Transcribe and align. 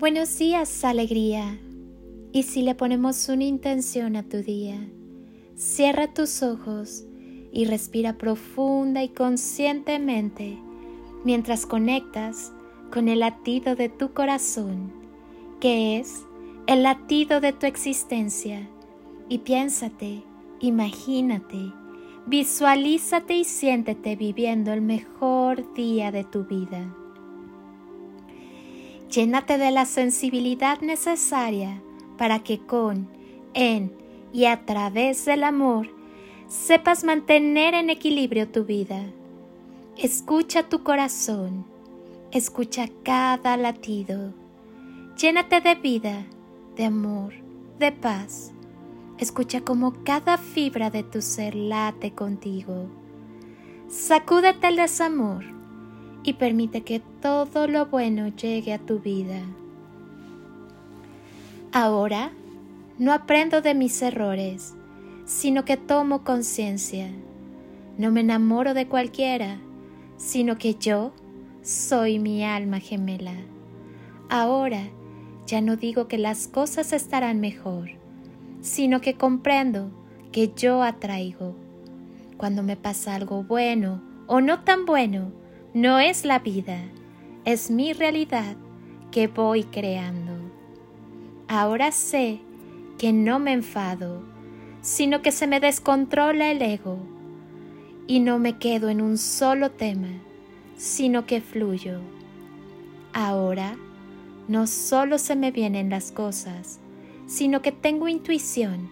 Buenos 0.00 0.38
días, 0.38 0.82
alegría. 0.82 1.58
Y 2.32 2.44
si 2.44 2.62
le 2.62 2.74
ponemos 2.74 3.28
una 3.28 3.44
intención 3.44 4.16
a 4.16 4.22
tu 4.22 4.38
día, 4.38 4.78
cierra 5.56 6.14
tus 6.14 6.42
ojos 6.42 7.04
y 7.52 7.66
respira 7.66 8.16
profunda 8.16 9.02
y 9.02 9.10
conscientemente 9.10 10.58
mientras 11.22 11.66
conectas 11.66 12.50
con 12.90 13.10
el 13.10 13.20
latido 13.20 13.76
de 13.76 13.90
tu 13.90 14.14
corazón, 14.14 14.90
que 15.60 15.98
es 15.98 16.24
el 16.66 16.82
latido 16.82 17.42
de 17.42 17.52
tu 17.52 17.66
existencia. 17.66 18.70
Y 19.28 19.40
piénsate, 19.40 20.22
imagínate, 20.60 21.74
visualízate 22.24 23.34
y 23.34 23.44
siéntete 23.44 24.16
viviendo 24.16 24.72
el 24.72 24.80
mejor 24.80 25.74
día 25.74 26.10
de 26.10 26.24
tu 26.24 26.46
vida. 26.46 26.90
Llénate 29.10 29.58
de 29.58 29.72
la 29.72 29.86
sensibilidad 29.86 30.80
necesaria 30.82 31.82
para 32.16 32.44
que 32.44 32.60
con, 32.60 33.08
en 33.54 33.92
y 34.32 34.44
a 34.44 34.64
través 34.64 35.24
del 35.24 35.42
amor 35.42 35.88
sepas 36.46 37.02
mantener 37.02 37.74
en 37.74 37.90
equilibrio 37.90 38.48
tu 38.48 38.64
vida. 38.64 39.02
Escucha 39.96 40.68
tu 40.68 40.84
corazón, 40.84 41.66
escucha 42.30 42.88
cada 43.02 43.56
latido. 43.56 44.32
Llénate 45.16 45.60
de 45.60 45.74
vida, 45.74 46.24
de 46.76 46.84
amor, 46.84 47.34
de 47.80 47.90
paz. 47.90 48.52
Escucha 49.18 49.62
cómo 49.62 50.04
cada 50.04 50.38
fibra 50.38 50.88
de 50.88 51.02
tu 51.02 51.20
ser 51.20 51.56
late 51.56 52.12
contigo. 52.12 52.86
Sacúdete 53.88 54.68
el 54.68 54.76
desamor 54.76 55.59
y 56.22 56.34
permite 56.34 56.82
que 56.82 57.00
todo 57.20 57.66
lo 57.66 57.86
bueno 57.86 58.28
llegue 58.28 58.72
a 58.72 58.78
tu 58.78 58.98
vida. 58.98 59.40
Ahora 61.72 62.32
no 62.98 63.12
aprendo 63.12 63.62
de 63.62 63.74
mis 63.74 64.02
errores, 64.02 64.74
sino 65.24 65.64
que 65.64 65.76
tomo 65.76 66.24
conciencia. 66.24 67.08
No 67.96 68.10
me 68.10 68.20
enamoro 68.20 68.74
de 68.74 68.86
cualquiera, 68.86 69.58
sino 70.16 70.58
que 70.58 70.74
yo 70.74 71.12
soy 71.62 72.18
mi 72.18 72.44
alma 72.44 72.80
gemela. 72.80 73.34
Ahora 74.28 74.82
ya 75.46 75.60
no 75.60 75.76
digo 75.76 76.08
que 76.08 76.18
las 76.18 76.48
cosas 76.48 76.92
estarán 76.92 77.40
mejor, 77.40 77.90
sino 78.60 79.00
que 79.00 79.14
comprendo 79.14 79.90
que 80.32 80.52
yo 80.54 80.82
atraigo. 80.82 81.54
Cuando 82.36 82.62
me 82.62 82.76
pasa 82.76 83.14
algo 83.14 83.42
bueno 83.42 84.02
o 84.26 84.40
no 84.40 84.60
tan 84.60 84.86
bueno, 84.86 85.32
no 85.72 86.00
es 86.00 86.24
la 86.24 86.40
vida, 86.40 86.82
es 87.44 87.70
mi 87.70 87.92
realidad 87.92 88.56
que 89.12 89.28
voy 89.28 89.62
creando. 89.62 90.32
Ahora 91.46 91.92
sé 91.92 92.40
que 92.98 93.12
no 93.12 93.38
me 93.38 93.52
enfado, 93.52 94.24
sino 94.80 95.22
que 95.22 95.30
se 95.30 95.46
me 95.46 95.60
descontrola 95.60 96.50
el 96.50 96.60
ego 96.60 96.98
y 98.08 98.18
no 98.18 98.40
me 98.40 98.58
quedo 98.58 98.88
en 98.88 99.00
un 99.00 99.16
solo 99.16 99.70
tema, 99.70 100.08
sino 100.76 101.24
que 101.24 101.40
fluyo. 101.40 102.00
Ahora 103.12 103.76
no 104.48 104.66
solo 104.66 105.18
se 105.18 105.36
me 105.36 105.52
vienen 105.52 105.88
las 105.88 106.10
cosas, 106.10 106.80
sino 107.26 107.62
que 107.62 107.70
tengo 107.70 108.08
intuición. 108.08 108.90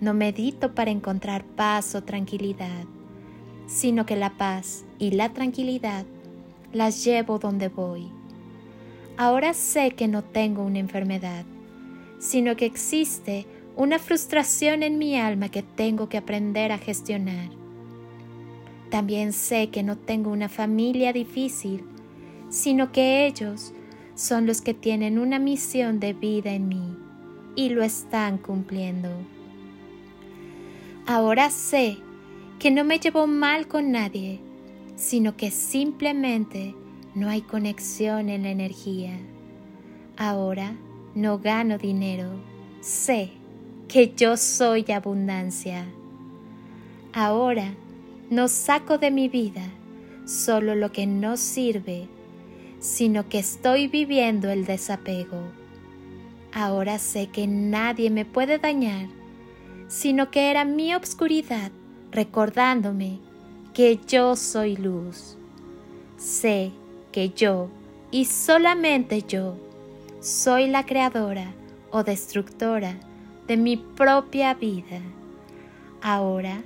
No 0.00 0.14
medito 0.14 0.74
para 0.74 0.90
encontrar 0.90 1.44
paz 1.44 1.94
o 1.94 2.02
tranquilidad, 2.02 2.86
sino 3.66 4.06
que 4.06 4.16
la 4.16 4.30
paz 4.30 4.84
y 4.98 5.12
la 5.12 5.32
tranquilidad 5.32 6.04
las 6.72 7.04
llevo 7.04 7.38
donde 7.38 7.68
voy. 7.68 8.08
Ahora 9.16 9.54
sé 9.54 9.92
que 9.92 10.08
no 10.08 10.22
tengo 10.22 10.62
una 10.62 10.80
enfermedad, 10.80 11.44
sino 12.18 12.56
que 12.56 12.66
existe 12.66 13.46
una 13.76 13.98
frustración 13.98 14.82
en 14.82 14.98
mi 14.98 15.16
alma 15.16 15.48
que 15.48 15.62
tengo 15.62 16.08
que 16.08 16.18
aprender 16.18 16.72
a 16.72 16.78
gestionar. 16.78 17.50
También 18.90 19.32
sé 19.32 19.70
que 19.70 19.82
no 19.82 19.96
tengo 19.96 20.30
una 20.30 20.48
familia 20.48 21.12
difícil, 21.12 21.84
sino 22.48 22.92
que 22.92 23.26
ellos 23.26 23.72
son 24.14 24.46
los 24.46 24.60
que 24.60 24.74
tienen 24.74 25.18
una 25.18 25.38
misión 25.38 25.98
de 25.98 26.12
vida 26.12 26.52
en 26.52 26.68
mí 26.68 26.96
y 27.56 27.70
lo 27.70 27.82
están 27.82 28.38
cumpliendo. 28.38 29.10
Ahora 31.06 31.50
sé 31.50 31.98
que 32.58 32.70
no 32.70 32.84
me 32.84 32.98
llevo 32.98 33.26
mal 33.26 33.68
con 33.68 33.92
nadie, 33.92 34.40
sino 34.96 35.36
que 35.36 35.50
simplemente 35.50 36.74
no 37.14 37.28
hay 37.28 37.42
conexión 37.42 38.28
en 38.28 38.44
la 38.44 38.50
energía. 38.50 39.18
Ahora 40.16 40.76
no 41.14 41.38
gano 41.38 41.78
dinero, 41.78 42.30
sé 42.80 43.30
que 43.88 44.14
yo 44.16 44.36
soy 44.36 44.84
abundancia. 44.92 45.86
Ahora 47.12 47.74
no 48.30 48.48
saco 48.48 48.98
de 48.98 49.10
mi 49.10 49.28
vida 49.28 49.68
solo 50.24 50.74
lo 50.74 50.90
que 50.90 51.06
no 51.06 51.36
sirve, 51.36 52.08
sino 52.78 53.28
que 53.28 53.38
estoy 53.38 53.88
viviendo 53.88 54.50
el 54.50 54.64
desapego. 54.64 55.42
Ahora 56.52 56.98
sé 56.98 57.28
que 57.28 57.46
nadie 57.46 58.10
me 58.10 58.24
puede 58.24 58.58
dañar, 58.58 59.08
sino 59.88 60.30
que 60.30 60.50
era 60.50 60.64
mi 60.64 60.94
obscuridad 60.94 61.70
recordándome 62.14 63.18
que 63.74 63.98
yo 64.06 64.36
soy 64.36 64.76
luz. 64.76 65.36
Sé 66.16 66.70
que 67.10 67.30
yo, 67.30 67.68
y 68.10 68.26
solamente 68.26 69.22
yo, 69.22 69.56
soy 70.20 70.68
la 70.68 70.86
creadora 70.86 71.52
o 71.90 72.04
destructora 72.04 72.96
de 73.48 73.56
mi 73.56 73.76
propia 73.76 74.54
vida. 74.54 75.00
Ahora, 76.00 76.62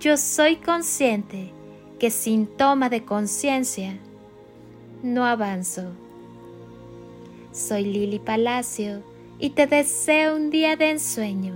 yo 0.00 0.16
soy 0.16 0.56
consciente 0.56 1.52
que 1.98 2.10
sin 2.10 2.46
toma 2.46 2.88
de 2.88 3.04
conciencia 3.04 3.96
no 5.02 5.24
avanzo. 5.24 5.92
Soy 7.52 7.84
Lili 7.84 8.18
Palacio 8.18 9.02
y 9.38 9.50
te 9.50 9.66
deseo 9.66 10.36
un 10.36 10.50
día 10.50 10.76
de 10.76 10.90
ensueño. 10.90 11.54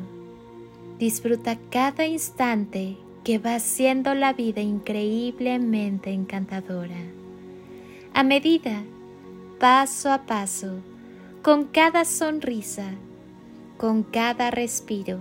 Disfruta 0.98 1.58
cada 1.70 2.06
instante 2.06 2.96
que 3.24 3.38
va 3.38 3.54
haciendo 3.54 4.14
la 4.14 4.34
vida 4.34 4.60
increíblemente 4.60 6.12
encantadora. 6.12 6.98
A 8.12 8.22
medida, 8.22 8.84
paso 9.58 10.12
a 10.12 10.26
paso, 10.26 10.80
con 11.42 11.64
cada 11.64 12.04
sonrisa, 12.04 12.90
con 13.78 14.02
cada 14.02 14.50
respiro, 14.50 15.18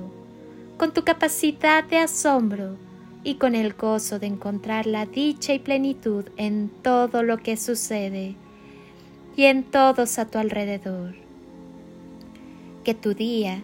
con 0.78 0.94
tu 0.94 1.04
capacidad 1.04 1.84
de 1.86 1.98
asombro 1.98 2.76
y 3.24 3.36
con 3.36 3.56
el 3.56 3.74
gozo 3.74 4.20
de 4.20 4.28
encontrar 4.28 4.86
la 4.86 5.06
dicha 5.06 5.54
y 5.54 5.60
plenitud 5.60 6.26
en 6.36 6.70
todo 6.82 7.24
lo 7.24 7.38
que 7.38 7.56
sucede 7.56 8.36
y 9.38 9.46
en 9.46 9.64
todos 9.64 10.20
a 10.20 10.26
tu 10.26 10.40
alrededor. 10.40 11.16
Que 12.84 12.94
tu 12.94 13.14
día 13.14 13.64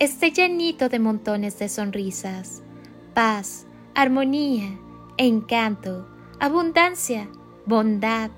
esté 0.00 0.32
llenito 0.32 0.88
de 0.88 0.98
montones 0.98 1.58
de 1.60 1.68
sonrisas, 1.68 2.62
paz, 3.14 3.66
armonía, 3.96 4.78
encanto, 5.16 6.06
abundancia, 6.38 7.30
bondad, 7.64 8.30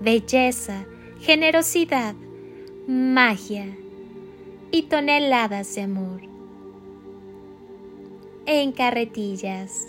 belleza, 0.00 0.86
generosidad, 1.18 2.14
magia 2.86 3.76
y 4.70 4.82
toneladas 4.82 5.74
de 5.74 5.82
amor. 5.82 6.20
En 8.46 8.70
carretillas. 8.70 9.88